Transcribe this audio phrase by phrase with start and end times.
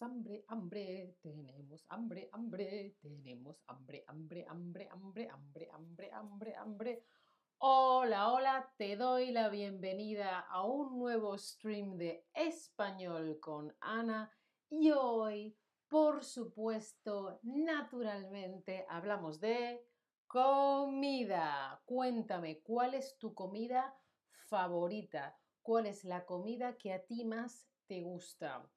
[0.00, 7.04] Hambre, hambre, tenemos hambre, hambre, tenemos hambre, hambre, hambre, hambre, hambre, hambre, hambre, hambre.
[7.58, 14.32] Hola, hola, te doy la bienvenida a un nuevo stream de español con Ana
[14.68, 15.56] y hoy,
[15.88, 19.86] por supuesto, naturalmente, hablamos de
[20.26, 21.80] comida.
[21.84, 23.96] Cuéntame, ¿cuál es tu comida
[24.48, 25.38] favorita?
[25.62, 28.68] ¿Cuál es la comida que a ti más te gusta?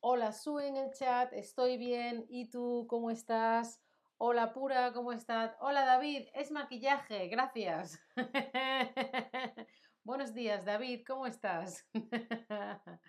[0.00, 2.24] Hola, Sue en el chat, estoy bien.
[2.28, 3.82] ¿Y tú cómo estás?
[4.18, 5.56] Hola, Pura, ¿cómo estás?
[5.60, 8.00] Hola, David, es maquillaje, gracias.
[10.04, 11.86] Buenos días, David, ¿cómo estás?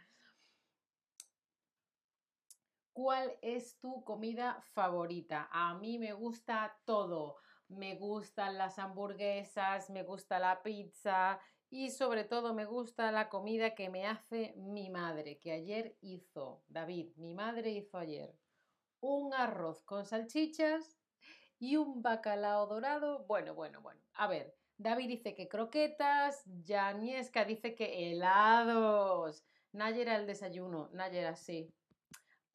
[2.94, 5.48] ¿Cuál es tu comida favorita?
[5.52, 7.38] A mí me gusta todo.
[7.68, 13.76] Me gustan las hamburguesas, me gusta la pizza, y sobre todo me gusta la comida
[13.76, 18.38] que me hace mi madre, que ayer hizo, David, mi madre hizo ayer
[19.00, 20.98] un arroz con salchichas
[21.60, 23.26] y un bacalao dorado.
[23.26, 24.02] Bueno, bueno, bueno.
[24.14, 29.44] A ver, David dice que croquetas, Janiesca dice que helados.
[29.72, 31.74] Nayera el desayuno, Nayera sí.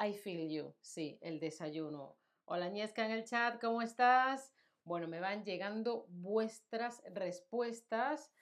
[0.00, 2.16] I feel you, sí, el desayuno.
[2.44, 4.52] Hola Niesca en el chat, ¿cómo estás?
[4.84, 8.32] Bueno, me van llegando vuestras respuestas.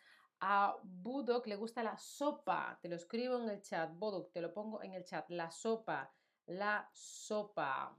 [0.40, 2.78] A Budok le gusta la sopa.
[2.80, 3.90] Te lo escribo en el chat.
[3.92, 5.28] Budok, te lo pongo en el chat.
[5.30, 6.12] La sopa.
[6.46, 7.96] La sopa.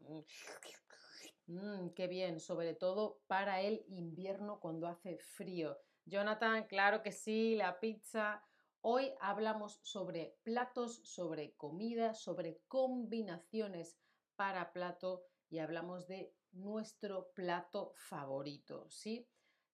[1.47, 5.77] Mm, qué bien, sobre todo para el invierno cuando hace frío.
[6.05, 8.43] Jonathan, claro que sí, la pizza.
[8.81, 13.99] Hoy hablamos sobre platos, sobre comida, sobre combinaciones
[14.35, 19.27] para plato y hablamos de nuestro plato favorito, ¿sí?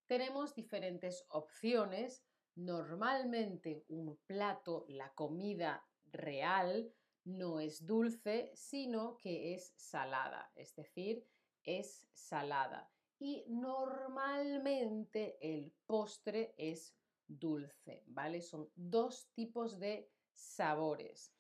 [0.07, 2.25] Tenemos diferentes opciones
[2.57, 6.91] Normalmente un plato, la comida real,
[7.23, 11.23] no es dulce, sino que es salada, es decir,
[11.63, 12.89] es salada.
[13.19, 16.95] Y normalmente el postre es
[17.27, 18.41] dulce, ¿vale?
[18.41, 21.35] Son dos tipos de sabores.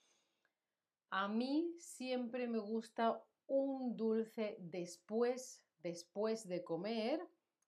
[1.09, 7.27] A mí siempre me gusta un dulce después, después de comer,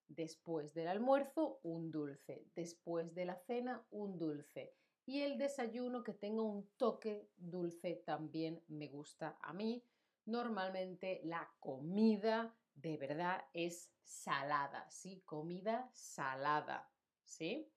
[0.10, 2.48] Después del almuerzo, un dulce.
[2.56, 4.76] Después de la cena, un dulce.
[5.06, 9.86] Y el desayuno que tenga un toque dulce también me gusta a mí.
[10.26, 15.22] Normalmente la comida de verdad es salada, ¿sí?
[15.26, 16.92] Comida salada,
[17.24, 17.72] ¿sí?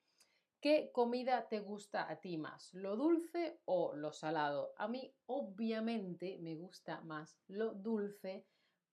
[0.61, 2.73] ¿Qué comida te gusta a ti más?
[2.73, 4.75] ¿Lo dulce o lo salado?
[4.79, 8.47] A mí obviamente me gusta más lo dulce,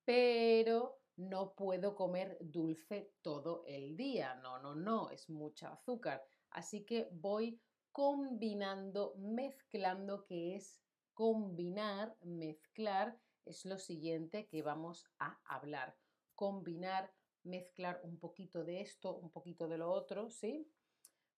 [0.03, 4.35] pero no puedo comer dulce todo el día.
[4.35, 6.23] No, no, no, es mucha azúcar.
[6.49, 10.81] Así que voy combinando, mezclando, que es
[11.13, 15.97] combinar, mezclar, es lo siguiente que vamos a hablar.
[16.35, 17.11] Combinar,
[17.43, 20.71] mezclar un poquito de esto, un poquito de lo otro, ¿sí?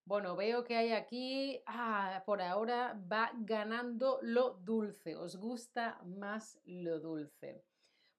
[0.05, 5.15] Bueno, veo que hay aquí, ah, por ahora va ganando lo dulce.
[5.15, 7.63] ¿Os gusta más lo dulce?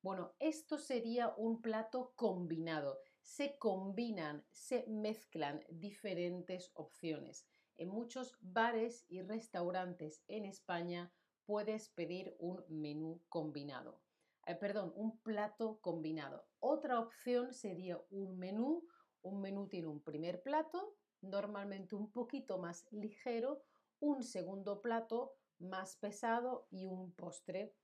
[0.03, 2.99] Bueno, esto sería un plato combinado.
[3.21, 7.47] Se combinan, se mezclan diferentes opciones.
[7.77, 11.13] En muchos bares y restaurantes en España
[11.47, 14.01] puedes pedir un menú combinado.
[14.45, 16.49] Eh, perdón, un plato combinado.
[16.59, 18.85] Otra opción sería un menú.
[19.23, 23.63] Un menú tiene un primer plato, normalmente un poquito más ligero,
[24.01, 27.77] un segundo plato más pesado y un postre,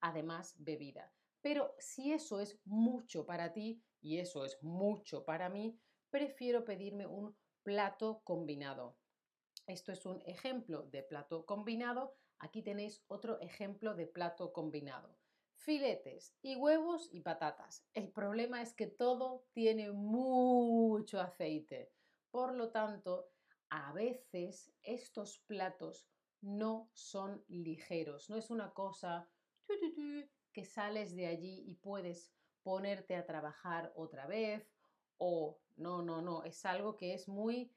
[0.00, 1.14] además bebida.
[1.42, 5.78] Pero si eso es mucho para ti y eso es mucho para mí,
[6.10, 8.96] prefiero pedirme un plato combinado.
[9.66, 12.16] Esto es un ejemplo de plato combinado.
[12.38, 15.16] Aquí tenéis otro ejemplo de plato combinado.
[15.54, 17.86] Filetes y huevos y patatas.
[17.92, 21.92] El problema es que todo tiene mucho aceite.
[22.30, 23.30] Por lo tanto,
[23.68, 26.08] a veces estos platos
[26.40, 28.30] no son ligeros.
[28.30, 29.30] No es una cosa
[30.52, 32.32] que sales de allí y puedes
[32.62, 34.70] ponerte a trabajar otra vez
[35.18, 37.72] o no, no, no, es algo que es muy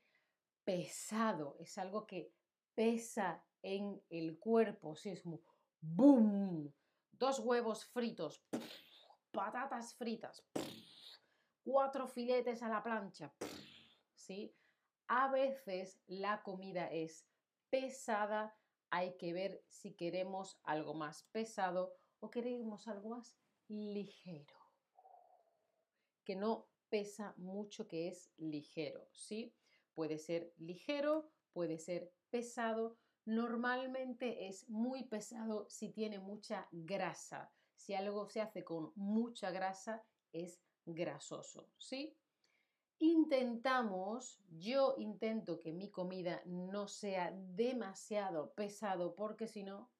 [0.63, 2.33] pesado, es algo que
[2.73, 5.41] pesa en el cuerpo, sí, es como
[5.81, 6.73] ¡boom!
[7.11, 8.43] Dos huevos fritos,
[9.31, 10.43] patatas fritas,
[11.63, 13.33] cuatro filetes a la plancha,
[14.15, 14.55] ¿sí?
[15.07, 17.27] A veces la comida es
[17.69, 18.55] pesada,
[18.89, 21.93] hay que ver si queremos algo más pesado
[22.23, 23.37] o queremos algo más
[23.67, 24.57] ligero,
[26.23, 29.53] que no pesa mucho, que es ligero, ¿sí?
[29.93, 32.97] Puede ser ligero, puede ser pesado.
[33.25, 37.51] normalmente es muy pesado si tiene mucha grasa.
[37.75, 42.15] Si algo se hace con mucha grasa, es grasoso, ¿sí?
[42.99, 49.92] Intentamos, yo intento que mi comida no sea demasiado pesado porque si no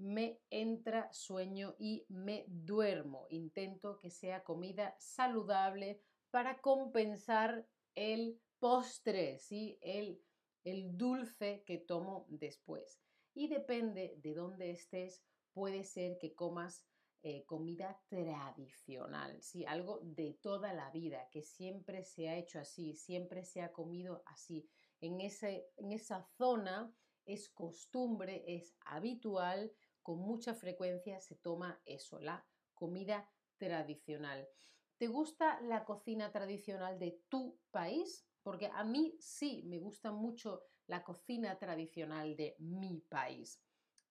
[0.00, 3.26] me entra sueño y me duermo.
[3.28, 6.00] Intento que sea comida saludable
[6.30, 9.78] para compensar el postre, ¿sí?
[9.82, 10.22] el,
[10.64, 13.00] el dulce que tomo después.
[13.34, 16.86] Y depende de dónde estés, puede ser que comas
[17.22, 19.66] eh, comida tradicional, ¿sí?
[19.66, 24.22] algo de toda la vida, que siempre se ha hecho así, siempre se ha comido
[24.24, 24.66] así.
[25.00, 26.94] En, ese, en esa zona
[27.26, 29.70] es costumbre, es habitual,
[30.02, 34.48] con mucha frecuencia se toma eso, la comida tradicional.
[34.96, 38.26] ¿Te gusta la cocina tradicional de tu país?
[38.42, 43.62] Porque a mí sí me gusta mucho la cocina tradicional de mi país.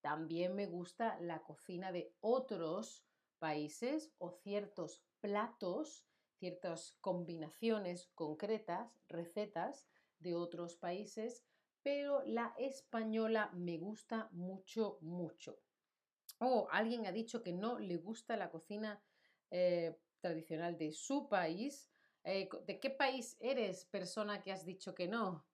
[0.02, 3.06] También me gusta la cocina de otros
[3.38, 6.08] países o ciertos platos,
[6.40, 9.90] ciertas combinaciones concretas, recetas
[10.20, 11.46] de otros países,
[11.82, 15.60] pero la española me gusta mucho, mucho.
[16.40, 19.02] O alguien ha dicho que no le gusta la cocina
[19.52, 21.92] eh, tradicional de su país.
[22.24, 25.46] Eh, ¿De qué país eres, persona que has dicho que no?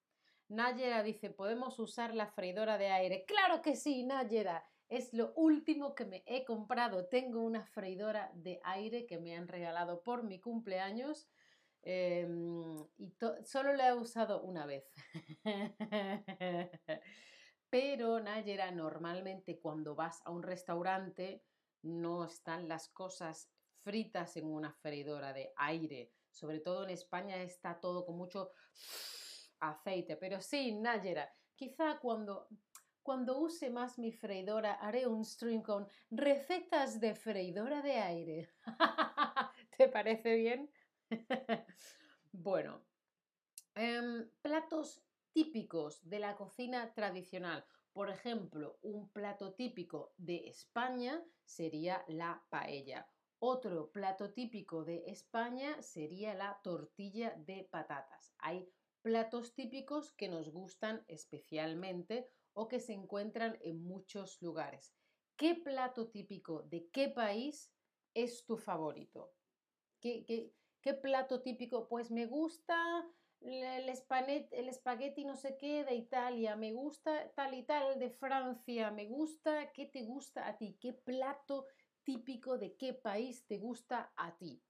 [0.47, 3.25] Nayera dice, ¿podemos usar la freidora de aire?
[3.25, 4.63] Claro que sí, Nayera.
[4.87, 7.07] Es lo último que me he comprado.
[7.07, 11.27] Tengo una freidora de aire que me han regalado por mi cumpleaños
[11.81, 13.11] em, y
[13.43, 14.93] solo la he usado una vez.
[17.69, 21.43] Pero, Nayera, normalmente cuando vas a un restaurante
[21.81, 23.49] no están las cosas
[23.83, 26.11] fritas en una freidora de aire.
[26.31, 28.51] Sobre todo en España está todo con mucho
[29.59, 30.17] aceite.
[30.17, 32.47] Pero sí, Nayera, quizá cuando,
[33.03, 38.49] cuando use más mi freidora haré un stream con recetas de freidora de aire.
[39.77, 40.71] ¿Te parece bien?
[42.31, 42.81] bueno,
[43.75, 45.03] em, platos
[45.35, 47.65] típicos de la cocina tradicional.
[47.91, 53.05] Por ejemplo, un plato típico de España sería la paella.
[53.39, 58.33] Otro plato típico de España sería la tortilla de patatas.
[58.37, 58.71] Hay
[59.01, 64.95] platos típicos que nos gustan especialmente o que se encuentran en muchos lugares.
[65.35, 67.73] ¿Qué plato típico de qué país
[68.13, 69.33] es tu favorito?
[69.99, 70.53] ¿Qué,
[71.01, 71.89] plato típico?
[71.89, 73.05] Pues me gusta
[73.47, 73.89] el,
[74.69, 79.71] espagueti no sé qué de Italia, me gusta tal y tal de Francia, me gusta,
[79.71, 80.77] ¿qué te gusta a ti?
[80.79, 81.67] ¿Qué plato
[82.03, 84.61] típico de qué país te gusta a ti?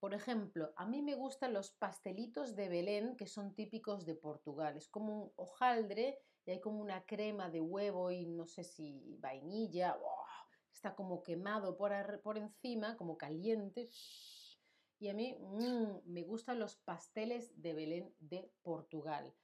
[0.00, 4.76] Por ejemplo, a mí me gustan los pastelitos de Belén que son típicos de Portugal.
[4.76, 9.16] Es como un hojaldre y hay como una crema de huevo y no sé si
[9.18, 9.96] vainilla.
[10.70, 13.88] Está como quemado por, por, encima, como caliente.
[15.04, 19.34] Y a mí mm, me gustan los pasteles de Belén de Portugal.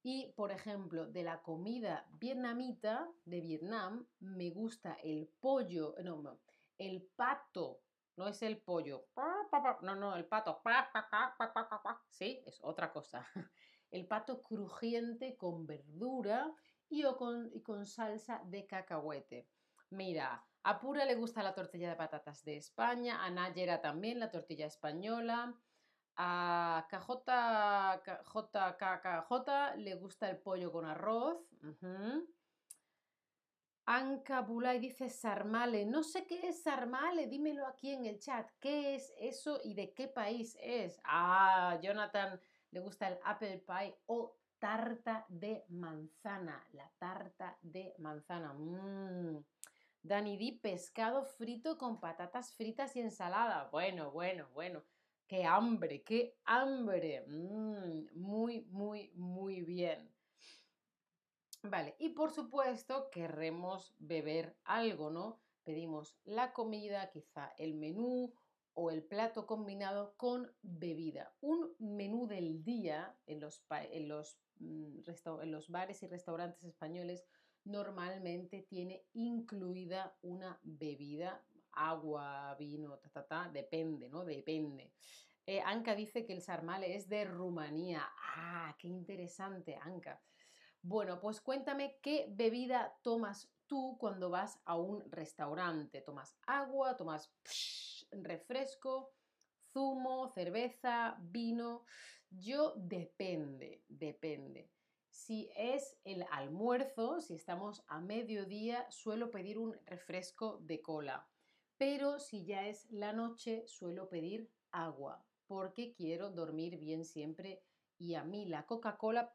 [0.00, 6.40] Y, por ejemplo, de la comida vietnamita de Vietnam, me gusta el pollo, no,
[6.78, 7.82] el pato
[8.14, 9.08] no es el pollo.
[9.82, 10.62] No, no, el pato.
[12.10, 13.26] Sí, es otra cosa.
[13.90, 16.54] El pato crujiente con verdura
[16.88, 19.48] y, con, y con salsa de cacahuete.
[19.90, 24.30] Mira, a Pura le gusta la tortilla de patatas de España, a Nayera también la
[24.30, 25.54] tortilla española,
[26.16, 27.28] a KJ,
[29.76, 31.38] le gusta el pollo con arroz.
[33.86, 35.86] Anka Bulay dice sarmale.
[35.86, 38.50] No sé qué es sarmale, dímelo aquí en el chat.
[38.60, 41.00] ¿Qué es eso y de qué país es?
[41.04, 42.38] Ah, Jonathan
[42.70, 46.62] le gusta el apple pie o tarta de manzana.
[46.72, 48.52] La tarta de manzana.
[48.52, 49.42] Mmm.
[50.02, 53.68] Dani Di, pescado frito con patatas fritas y ensalada.
[53.70, 54.84] Bueno, bueno, bueno.
[55.26, 57.24] Qué hambre, qué hambre.
[57.26, 58.06] Mmm.
[58.14, 60.10] Muy, muy, muy bien.
[61.62, 65.40] Vale, y por supuesto querremos beber algo, ¿no?
[65.64, 68.32] Pedimos la comida, quizá el menú
[68.74, 71.34] o el plato combinado con bebida.
[71.40, 75.00] Un menú del día en los, en los, mm,
[75.42, 77.24] en los bares y restaurantes españoles
[77.68, 84.24] normalmente tiene incluida una bebida, agua, vino, ta, ta, ta, depende, ¿no?
[84.24, 84.92] Depende.
[85.46, 88.02] Eh, Anka dice que el sarmale es de Rumanía.
[88.36, 90.22] Ah, qué interesante, Anka.
[90.82, 96.00] Bueno, pues cuéntame qué bebida tomas tú cuando vas a un restaurante.
[96.00, 96.96] ¿Tomas agua?
[96.96, 97.32] ¿Tomas
[98.10, 99.12] refresco?
[99.72, 100.28] ¿Zumo?
[100.28, 101.16] ¿Cerveza?
[101.20, 101.84] ¿Vino?
[102.30, 104.70] Yo depende, depende.
[105.18, 111.28] Si es el almuerzo, si estamos a mediodía, suelo pedir un refresco de cola.
[111.76, 117.64] Pero si ya es la noche, suelo pedir agua, porque quiero dormir bien siempre
[117.98, 119.34] y a mí la Coca-Cola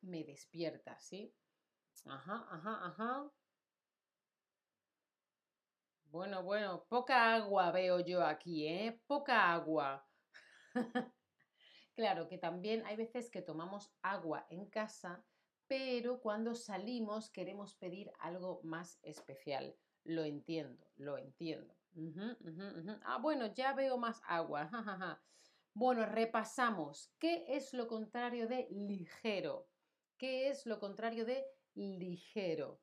[0.00, 1.36] me despierta, ¿sí?
[2.06, 3.32] Ajá, ajá, ajá.
[6.10, 9.00] Bueno, bueno, poca agua veo yo aquí, ¿eh?
[9.06, 10.08] Poca agua.
[11.98, 15.24] claro que también hay veces que tomamos agua en casa,
[15.66, 19.74] pero cuando salimos queremos pedir algo más especial.
[20.04, 21.74] Lo entiendo, lo entiendo.
[23.02, 24.70] Ah, bueno, ya veo más agua.
[25.74, 27.12] bueno, repasamos.
[27.18, 29.66] ¿Qué es lo contrario de ligero?
[30.18, 32.80] ¿Qué es lo contrario de ligero?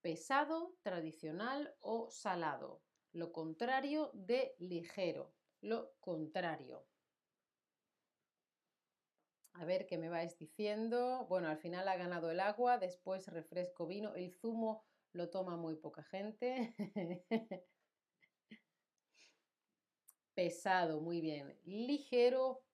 [0.00, 2.82] pesado, tradicional o salado.
[3.12, 5.32] Lo contrario de ligero.
[5.60, 6.86] Lo contrario.
[9.52, 11.26] A ver qué me vais diciendo.
[11.28, 14.14] Bueno, al final ha ganado el agua, después refresco vino.
[14.14, 16.74] El zumo lo toma muy poca gente.
[20.34, 21.60] pesado, muy bien.
[21.64, 22.64] Ligero,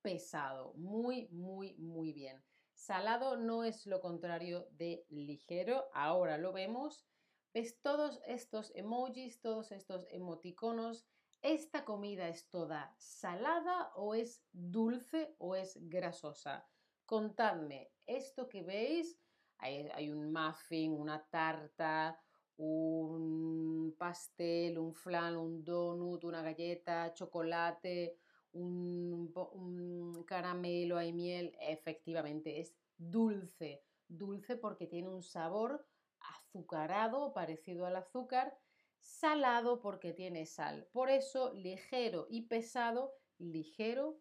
[0.00, 0.74] pesado.
[0.74, 2.42] Muy, muy, muy bien.
[2.72, 7.06] Salado no es lo contrario de ligero, ahora lo vemos.
[7.52, 11.06] ¿Ves todos estos emojis, todos estos emoticonos?
[11.42, 16.68] ¿Esta comida es toda salada o es dulce o es grasosa?
[17.06, 19.18] Contadme, esto que veis,
[19.56, 22.20] hay, un muffin, una tarta,
[22.58, 28.18] un pastel, un flan, un donut, una galleta, chocolate,
[28.52, 35.86] un, caramelo, hay miel, efectivamente es dulce, dulce porque tiene un sabor
[36.20, 38.54] azucarado, parecido al azúcar,
[39.00, 40.88] salado porque tiene sal.
[40.92, 44.20] Por eso ligero y pesado, ligero,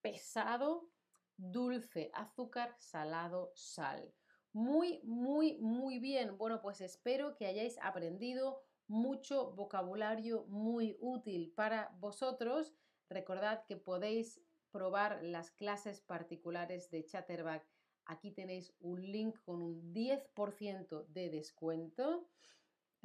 [0.00, 0.90] pesado,
[1.36, 4.12] dulce, azúcar, salado, sal.
[4.52, 6.38] Muy, muy, muy bien.
[6.38, 12.74] Bueno, pues espero que hayáis aprendido mucho vocabulario muy útil para vosotros
[13.10, 14.40] Recordad que podéis
[14.70, 17.64] probar las clases particulares de Chatterback.
[18.06, 22.28] Aquí tenéis un link con un 10% de descuento.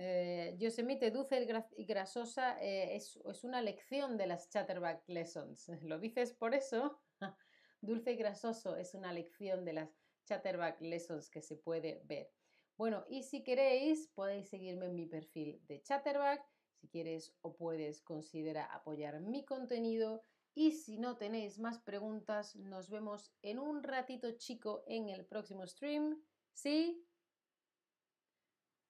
[0.02, 5.68] Eh, Yosemite dulce y grasosa eh, es, es, una lección de las Chatterback Lessons.
[5.84, 7.02] ¿Lo dices por eso?
[7.82, 9.90] dulce y grasoso es una lección de las
[10.26, 12.32] Chatterback Lessons que se puede ver.
[12.78, 16.46] Bueno, y si queréis, podéis seguirme en mi perfil de Chatterback
[16.80, 20.24] si quieres o puedes, considera apoyar mi contenido.
[20.56, 25.66] Y si no tenéis más preguntas, nos vemos en un ratito chico en el próximo
[25.68, 26.22] stream.
[26.54, 27.06] ¿Sí?